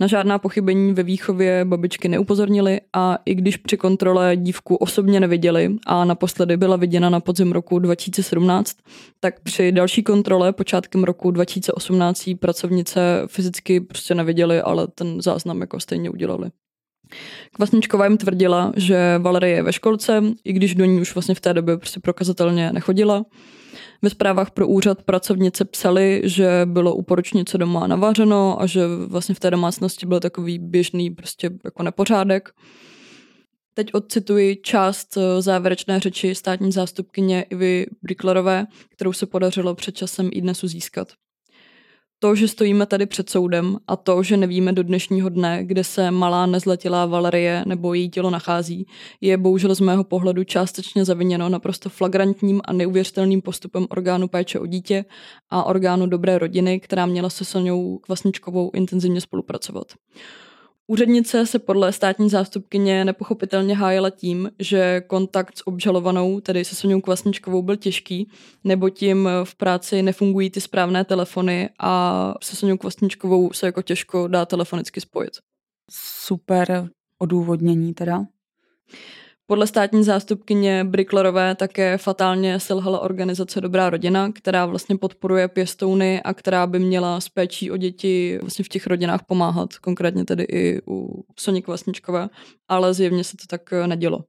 Na 0.00 0.06
žádná 0.06 0.38
pochybení 0.38 0.92
ve 0.92 1.02
výchově 1.02 1.64
babičky 1.64 2.08
neupozornili 2.08 2.80
a 2.92 3.18
i 3.24 3.34
když 3.34 3.56
při 3.56 3.76
kontrole 3.76 4.36
dívku 4.36 4.76
osobně 4.76 5.20
neviděli 5.20 5.76
a 5.86 6.04
naposledy 6.04 6.56
byla 6.56 6.76
viděna 6.76 7.10
na 7.10 7.20
podzim 7.20 7.52
roku 7.52 7.78
2017, 7.78 8.76
tak 9.20 9.40
při 9.40 9.72
další 9.72 10.02
kontrole 10.02 10.52
počátkem 10.52 11.04
roku 11.04 11.30
2018 11.30 12.30
pracovnice 12.40 13.22
fyzicky 13.26 13.80
prostě 13.80 14.14
neviděli, 14.14 14.60
ale 14.60 14.86
ten 14.86 15.22
záznam 15.22 15.60
jako 15.60 15.80
stejně 15.80 16.10
udělali. 16.10 16.50
Kvasničková 17.52 18.04
jim 18.04 18.16
tvrdila, 18.16 18.72
že 18.76 19.18
Valerie 19.18 19.56
je 19.56 19.62
ve 19.62 19.72
školce, 19.72 20.22
i 20.44 20.52
když 20.52 20.74
do 20.74 20.84
ní 20.84 21.00
už 21.00 21.14
vlastně 21.14 21.34
v 21.34 21.40
té 21.40 21.54
době 21.54 21.76
prostě 21.76 22.00
prokazatelně 22.00 22.72
nechodila. 22.72 23.24
Ve 24.02 24.10
zprávách 24.10 24.50
pro 24.50 24.68
úřad 24.68 25.02
pracovnice 25.02 25.64
psali, 25.64 26.22
že 26.24 26.62
bylo 26.64 26.94
u 26.94 27.02
poročnice 27.02 27.58
doma 27.58 27.86
navařeno 27.86 28.62
a 28.62 28.66
že 28.66 28.80
vlastně 29.06 29.34
v 29.34 29.40
té 29.40 29.50
domácnosti 29.50 30.06
byl 30.06 30.20
takový 30.20 30.58
běžný 30.58 31.10
prostě 31.10 31.50
jako 31.64 31.82
nepořádek. 31.82 32.50
Teď 33.74 33.94
odcituji 33.94 34.56
část 34.56 35.16
eh, 35.16 35.42
závěrečné 35.42 36.00
řeči 36.00 36.34
státní 36.34 36.72
zástupkyně 36.72 37.42
Ivy 37.42 37.86
Bricklerové, 38.02 38.66
kterou 38.88 39.12
se 39.12 39.26
podařilo 39.26 39.74
před 39.74 39.96
časem 39.96 40.30
i 40.32 40.40
dnesu 40.40 40.68
získat. 40.68 41.08
To, 42.18 42.34
že 42.34 42.48
stojíme 42.48 42.86
tady 42.86 43.06
před 43.06 43.30
soudem 43.30 43.76
a 43.86 43.96
to, 43.96 44.22
že 44.22 44.36
nevíme 44.36 44.72
do 44.72 44.82
dnešního 44.82 45.28
dne, 45.28 45.64
kde 45.64 45.84
se 45.84 46.10
malá 46.10 46.46
nezletilá 46.46 47.06
Valerie 47.06 47.64
nebo 47.66 47.94
její 47.94 48.10
tělo 48.10 48.30
nachází, 48.30 48.86
je 49.20 49.36
bohužel 49.36 49.74
z 49.74 49.80
mého 49.80 50.04
pohledu 50.04 50.44
částečně 50.44 51.04
zaviněno 51.04 51.48
naprosto 51.48 51.88
flagrantním 51.88 52.60
a 52.64 52.72
neuvěřitelným 52.72 53.42
postupem 53.42 53.86
orgánu 53.90 54.28
péče 54.28 54.58
o 54.58 54.66
dítě 54.66 55.04
a 55.50 55.64
orgánu 55.64 56.06
dobré 56.06 56.38
rodiny, 56.38 56.80
která 56.80 57.06
měla 57.06 57.30
se 57.30 57.44
Soňou 57.44 57.98
Kvasničkovou 57.98 58.70
intenzivně 58.74 59.20
spolupracovat. 59.20 59.86
Úřednice 60.88 61.46
se 61.46 61.58
podle 61.58 61.92
státní 61.92 62.30
zástupkyně 62.30 63.04
nepochopitelně 63.04 63.76
hájela 63.76 64.10
tím, 64.10 64.50
že 64.58 65.00
kontakt 65.06 65.58
s 65.58 65.66
obžalovanou, 65.66 66.40
tedy 66.40 66.64
se 66.64 66.74
Soňou 66.74 67.00
Kvasničkovou, 67.00 67.62
byl 67.62 67.76
těžký, 67.76 68.30
nebo 68.64 68.90
tím 68.90 69.28
v 69.44 69.54
práci 69.54 70.02
nefungují 70.02 70.50
ty 70.50 70.60
správné 70.60 71.04
telefony 71.04 71.70
a 71.78 72.34
se 72.42 72.56
Soňou 72.56 72.76
Kvasničkovou 72.76 73.52
se 73.52 73.66
jako 73.66 73.82
těžko 73.82 74.28
dá 74.28 74.46
telefonicky 74.46 75.00
spojit. 75.00 75.32
Super 75.90 76.88
odůvodnění 77.18 77.94
teda. 77.94 78.24
Podle 79.48 79.66
státní 79.66 80.04
zástupkyně 80.04 80.84
Bricklerové 80.84 81.54
také 81.54 81.98
fatálně 81.98 82.60
selhala 82.60 83.00
organizace 83.00 83.60
Dobrá 83.60 83.90
rodina, 83.90 84.32
která 84.32 84.66
vlastně 84.66 84.96
podporuje 84.98 85.48
pěstouny 85.48 86.22
a 86.22 86.34
která 86.34 86.66
by 86.66 86.78
měla 86.78 87.20
s 87.20 87.28
péčí 87.28 87.70
o 87.70 87.76
děti 87.76 88.38
vlastně 88.40 88.64
v 88.64 88.68
těch 88.68 88.86
rodinách 88.86 89.20
pomáhat, 89.26 89.74
konkrétně 89.74 90.24
tedy 90.24 90.44
i 90.44 90.80
u 90.88 91.24
Sonik 91.38 91.66
Vlastničkové, 91.66 92.28
ale 92.68 92.94
zjevně 92.94 93.24
se 93.24 93.36
to 93.36 93.46
tak 93.48 93.70
nedělo. 93.86 94.24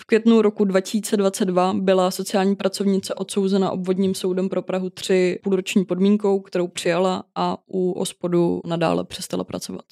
V 0.00 0.04
květnu 0.04 0.42
roku 0.42 0.64
2022 0.64 1.74
byla 1.74 2.10
sociální 2.10 2.56
pracovnice 2.56 3.14
odsouzena 3.14 3.70
obvodním 3.70 4.14
soudem 4.14 4.48
pro 4.48 4.62
Prahu 4.62 4.90
3 4.90 5.38
půlroční 5.42 5.84
podmínkou, 5.84 6.40
kterou 6.40 6.68
přijala 6.68 7.24
a 7.34 7.56
u 7.66 7.92
ospodu 7.92 8.60
nadále 8.66 9.04
přestala 9.04 9.44
pracovat. 9.44 9.84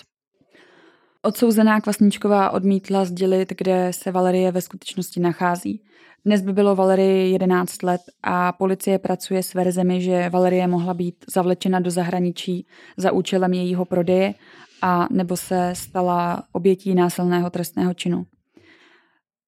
Odsouzená 1.24 1.80
Kvasničková 1.80 2.50
odmítla 2.50 3.04
sdělit, 3.04 3.52
kde 3.58 3.90
se 3.92 4.10
Valerie 4.12 4.52
ve 4.52 4.60
skutečnosti 4.60 5.20
nachází. 5.20 5.82
Dnes 6.24 6.42
by 6.42 6.52
bylo 6.52 6.76
Valerie 6.76 7.28
11 7.28 7.82
let 7.82 8.00
a 8.22 8.52
policie 8.52 8.98
pracuje 8.98 9.42
s 9.42 9.54
verzemi, 9.54 10.00
že 10.00 10.28
Valerie 10.28 10.66
mohla 10.66 10.94
být 10.94 11.24
zavlečena 11.34 11.80
do 11.80 11.90
zahraničí 11.90 12.66
za 12.96 13.12
účelem 13.12 13.52
jejího 13.52 13.84
prodeje 13.84 14.34
a 14.82 15.08
nebo 15.10 15.36
se 15.36 15.72
stala 15.76 16.42
obětí 16.52 16.94
násilného 16.94 17.50
trestného 17.50 17.94
činu. 17.94 18.26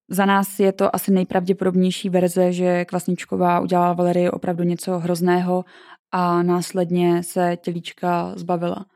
Za 0.08 0.26
nás 0.26 0.58
je 0.60 0.72
to 0.72 0.96
asi 0.96 1.12
nejpravděpodobnější 1.12 2.08
verze, 2.08 2.52
že 2.52 2.84
Kvasničková 2.84 3.60
udělala 3.60 3.92
Valerii 3.92 4.30
opravdu 4.30 4.64
něco 4.64 4.98
hrozného 4.98 5.64
a 6.12 6.42
následně 6.42 7.22
se 7.22 7.56
tělíčka 7.56 8.32
zbavila. 8.36 8.86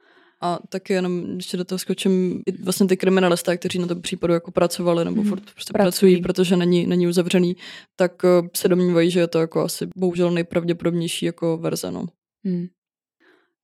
A 0.40 0.58
taky 0.68 0.92
jenom, 0.92 1.22
když 1.22 1.52
do 1.52 1.64
toho 1.64 1.78
skočím, 1.78 2.42
vlastně 2.64 2.86
ty 2.86 2.96
kriminalisté, 2.96 3.56
kteří 3.56 3.78
na 3.78 3.86
tom 3.86 4.02
případu 4.02 4.32
jako 4.32 4.50
pracovali 4.50 5.04
nebo 5.04 5.22
mm, 5.22 5.28
furt 5.28 5.42
prostě 5.54 5.72
pracují. 5.72 5.84
pracují, 5.84 6.22
protože 6.22 6.56
není, 6.56 6.86
není 6.86 7.06
uzavřený, 7.06 7.56
tak 7.96 8.24
eh, 8.24 8.48
se 8.56 8.68
domnívají, 8.68 9.10
že 9.10 9.20
je 9.20 9.26
to 9.26 9.38
jako 9.38 9.60
asi 9.60 9.88
bohužel 9.96 10.30
nejpravděpodobnější 10.30 11.26
jako 11.26 11.56
verze. 11.56 11.90
No. 11.90 12.06
Mm. 12.44 12.66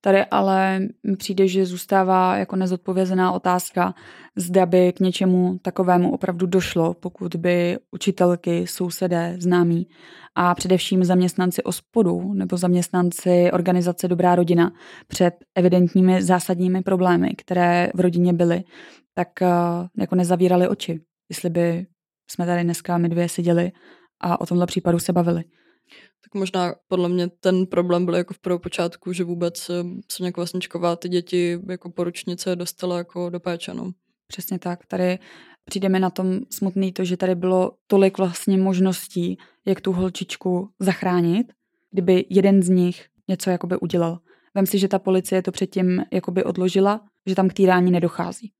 Tady 0.05 0.25
ale 0.25 0.79
přijde, 1.17 1.47
že 1.47 1.65
zůstává 1.65 2.37
jako 2.37 2.55
nezodpovězená 2.55 3.31
otázka, 3.31 3.93
zda 4.35 4.65
by 4.65 4.93
k 4.93 4.99
něčemu 4.99 5.59
takovému 5.61 6.13
opravdu 6.13 6.45
došlo, 6.45 6.93
pokud 6.93 7.35
by 7.35 7.77
učitelky, 7.91 8.67
sousedé, 8.67 9.35
známí 9.39 9.87
a 10.35 10.55
především 10.55 11.03
zaměstnanci 11.03 11.63
ospodu 11.63 12.33
nebo 12.33 12.57
zaměstnanci 12.57 13.51
organizace 13.51 14.07
Dobrá 14.07 14.35
rodina 14.35 14.71
před 15.07 15.33
evidentními 15.55 16.21
zásadními 16.21 16.81
problémy, 16.81 17.29
které 17.37 17.89
v 17.95 17.99
rodině 17.99 18.33
byly, 18.33 18.63
tak 19.13 19.41
eh, 19.41 19.47
jako 19.97 20.15
nezavírali 20.15 20.67
oči, 20.67 20.99
jestli 21.29 21.49
by 21.49 21.85
jsme 22.31 22.45
tady 22.45 22.63
dneska 22.63 22.97
my 22.97 23.09
dvě 23.09 23.29
seděli 23.29 23.71
a 24.21 24.41
o 24.41 24.45
tomhle 24.45 24.65
případu 24.65 24.99
se 24.99 25.13
bavili 25.13 25.43
tak 26.23 26.33
možná 26.33 26.75
podle 26.87 27.09
mě 27.09 27.27
ten 27.27 27.65
problém 27.65 28.05
byl 28.05 28.15
jako 28.15 28.33
v 28.33 28.39
prvopočátku, 28.39 29.13
že 29.13 29.23
vůbec 29.23 29.69
eh, 29.69 29.73
Soně 30.11 30.31
Kvasničková 30.31 30.95
ty 30.95 31.09
děti 31.09 31.59
jako 31.69 31.89
poručnice 31.89 32.55
dostala 32.55 32.97
jako 32.97 33.29
do 33.29 33.39
péče. 33.39 33.73
No. 33.73 33.91
Přesně 34.27 34.59
tak. 34.59 34.85
Tady 34.85 35.19
přijdeme 35.65 35.99
na 35.99 36.09
tom 36.09 36.39
smutný 36.49 36.91
to, 36.91 37.03
že 37.03 37.17
tady 37.17 37.35
bylo 37.35 37.71
tolik 37.87 38.17
vlastně 38.17 38.57
možností, 38.57 39.37
jak 39.65 39.81
tu 39.81 39.91
holčičku 39.91 40.69
zachránit, 40.79 41.53
kdyby 41.91 42.25
jeden 42.29 42.63
z 42.63 42.69
nich 42.69 43.05
něco 43.27 43.49
jakoby 43.49 43.77
udělal. 43.77 44.19
Vem 44.55 44.65
si, 44.65 44.79
že 44.79 44.87
ta 44.87 44.99
policie 44.99 45.41
to 45.41 45.51
předtím 45.51 46.03
jakoby 46.13 46.43
odložila, 46.43 47.01
že 47.25 47.35
tam 47.35 47.49
k 47.49 47.53
týrání 47.53 47.91
nedochází 47.91 48.51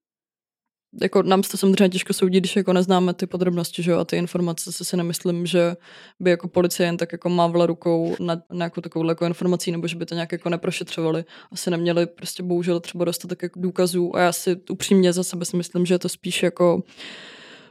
jako 1.02 1.24
nám 1.24 1.42
to 1.42 1.58
samozřejmě 1.58 1.90
těžko 1.90 2.14
soudit, 2.14 2.40
když 2.40 2.56
jako 2.56 2.74
neznáme 2.74 3.14
ty 3.14 3.28
podrobnosti, 3.28 3.84
že 3.84 3.92
jo, 3.92 4.00
a 4.00 4.06
ty 4.06 4.18
informace 4.18 4.72
se 4.72 4.86
si 4.86 4.98
nemyslím, 4.98 5.46
že 5.46 5.76
by 6.20 6.30
jako 6.30 6.48
policie 6.48 6.88
jen 6.88 6.98
tak 6.98 7.12
jako 7.12 7.30
mávla 7.30 7.66
rukou 7.66 8.16
na 8.20 8.42
nějakou 8.54 8.82
takovou 8.82 9.10
jako 9.10 9.26
informací, 9.26 9.72
nebo 9.72 9.88
že 9.88 9.96
by 9.96 10.06
to 10.06 10.16
nějak 10.16 10.32
jako 10.32 10.50
neprošetřovali. 10.50 11.26
Asi 11.52 11.72
neměli 11.72 12.06
prostě 12.06 12.44
bohužel 12.44 12.80
třeba 12.80 13.06
dostatek 13.06 13.44
jako 13.44 13.60
důkazů 13.60 14.16
a 14.16 14.20
já 14.20 14.32
si 14.32 14.58
upřímně 14.70 15.14
za 15.14 15.24
sebe 15.24 15.46
si 15.46 15.58
myslím, 15.58 15.86
že 15.86 15.94
je 15.94 16.00
to 16.00 16.10
spíš 16.10 16.44
jako 16.44 16.84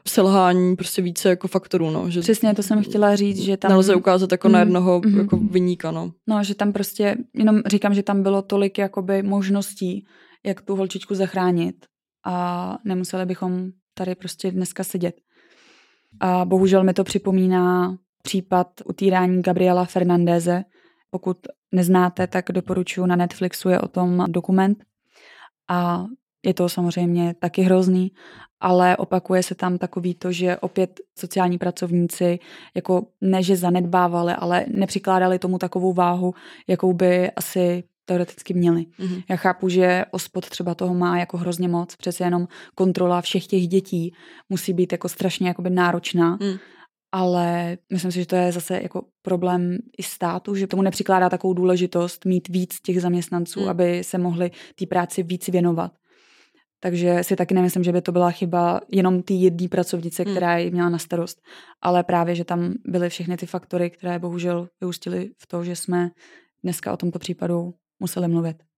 selhání 0.08 0.76
prostě 0.76 1.02
více 1.02 1.28
jako 1.28 1.48
faktorů, 1.48 1.90
no. 1.90 2.10
Že 2.10 2.20
Přesně, 2.20 2.54
to 2.54 2.62
jsem 2.62 2.82
chtěla 2.82 3.16
říct, 3.16 3.38
že 3.38 3.56
tam... 3.56 3.70
Nelze 3.70 3.94
ukázat 3.94 4.32
jako 4.32 4.48
mm, 4.48 4.52
na 4.52 4.60
jednoho 4.60 5.00
mm, 5.04 5.18
jako 5.18 5.36
vyníka, 5.36 5.90
no. 5.90 6.12
No, 6.26 6.44
že 6.44 6.54
tam 6.54 6.72
prostě, 6.72 7.16
jenom 7.34 7.62
říkám, 7.66 7.94
že 7.94 8.02
tam 8.02 8.22
bylo 8.22 8.42
tolik 8.42 8.78
jakoby 8.78 9.22
možností, 9.22 10.06
jak 10.46 10.60
tu 10.60 10.76
holčičku 10.76 11.14
zachránit 11.14 11.76
a 12.24 12.78
nemuseli 12.84 13.26
bychom 13.26 13.70
tady 13.94 14.14
prostě 14.14 14.50
dneska 14.50 14.84
sedět. 14.84 15.16
A 16.20 16.44
bohužel 16.44 16.84
mi 16.84 16.94
to 16.94 17.04
připomíná 17.04 17.96
případ 18.22 18.68
utírání 18.84 19.42
Gabriela 19.42 19.84
Fernandéze. 19.84 20.64
Pokud 21.10 21.38
neznáte, 21.72 22.26
tak 22.26 22.44
doporučuji 22.52 23.06
na 23.06 23.16
Netflixu 23.16 23.68
je 23.68 23.80
o 23.80 23.88
tom 23.88 24.24
dokument. 24.28 24.84
A 25.68 26.04
je 26.44 26.54
to 26.54 26.68
samozřejmě 26.68 27.34
taky 27.38 27.62
hrozný, 27.62 28.12
ale 28.60 28.96
opakuje 28.96 29.42
se 29.42 29.54
tam 29.54 29.78
takový 29.78 30.14
to, 30.14 30.32
že 30.32 30.56
opět 30.56 31.00
sociální 31.18 31.58
pracovníci 31.58 32.38
jako 32.74 33.06
ne, 33.20 33.42
že 33.42 33.56
zanedbávali, 33.56 34.32
ale 34.32 34.64
nepřikládali 34.68 35.38
tomu 35.38 35.58
takovou 35.58 35.92
váhu, 35.92 36.34
jakou 36.68 36.92
by 36.92 37.30
asi 37.30 37.84
teoreticky 38.04 38.54
měli. 38.54 38.80
Mm-hmm. 38.80 39.22
Já 39.28 39.36
chápu, 39.36 39.68
že 39.68 40.04
ospod 40.10 40.48
třeba 40.48 40.74
toho 40.74 40.94
má 40.94 41.18
jako 41.18 41.36
hrozně 41.36 41.68
moc, 41.68 41.96
přece 41.96 42.24
jenom 42.24 42.48
kontrola 42.74 43.20
všech 43.20 43.46
těch 43.46 43.68
dětí 43.68 44.14
musí 44.48 44.72
být 44.72 44.92
jako 44.92 45.08
strašně 45.08 45.48
jakoby 45.48 45.70
náročná, 45.70 46.38
mm. 46.40 46.56
ale 47.12 47.78
myslím 47.92 48.12
si, 48.12 48.18
že 48.18 48.26
to 48.26 48.36
je 48.36 48.52
zase 48.52 48.80
jako 48.82 49.02
problém 49.22 49.78
i 49.98 50.02
státu, 50.02 50.54
že 50.54 50.66
tomu 50.66 50.82
nepřikládá 50.82 51.28
takovou 51.28 51.54
důležitost 51.54 52.24
mít 52.24 52.48
víc 52.48 52.80
těch 52.80 53.00
zaměstnanců, 53.00 53.60
mm. 53.60 53.68
aby 53.68 54.04
se 54.04 54.18
mohli 54.18 54.50
té 54.74 54.86
práci 54.86 55.22
víc 55.22 55.48
věnovat. 55.48 55.92
Takže 56.80 57.24
si 57.24 57.36
taky 57.36 57.54
nemyslím, 57.54 57.84
že 57.84 57.92
by 57.92 58.02
to 58.02 58.12
byla 58.12 58.30
chyba 58.30 58.80
jenom 58.92 59.22
té 59.22 59.34
jedné 59.34 59.68
pracovnice, 59.68 60.24
mm. 60.24 60.30
která 60.30 60.58
ji 60.58 60.70
měla 60.70 60.88
na 60.88 60.98
starost, 60.98 61.42
ale 61.82 62.04
právě, 62.04 62.34
že 62.34 62.44
tam 62.44 62.74
byly 62.86 63.08
všechny 63.08 63.36
ty 63.36 63.46
faktory, 63.46 63.90
které 63.90 64.18
bohužel 64.18 64.68
vyústily 64.80 65.30
v 65.38 65.46
to, 65.46 65.64
že 65.64 65.76
jsme 65.76 66.10
dneska 66.62 66.92
o 66.92 66.96
tomto 66.96 67.18
případu 67.18 67.74
museli 68.00 68.28
mluvit. 68.28 68.73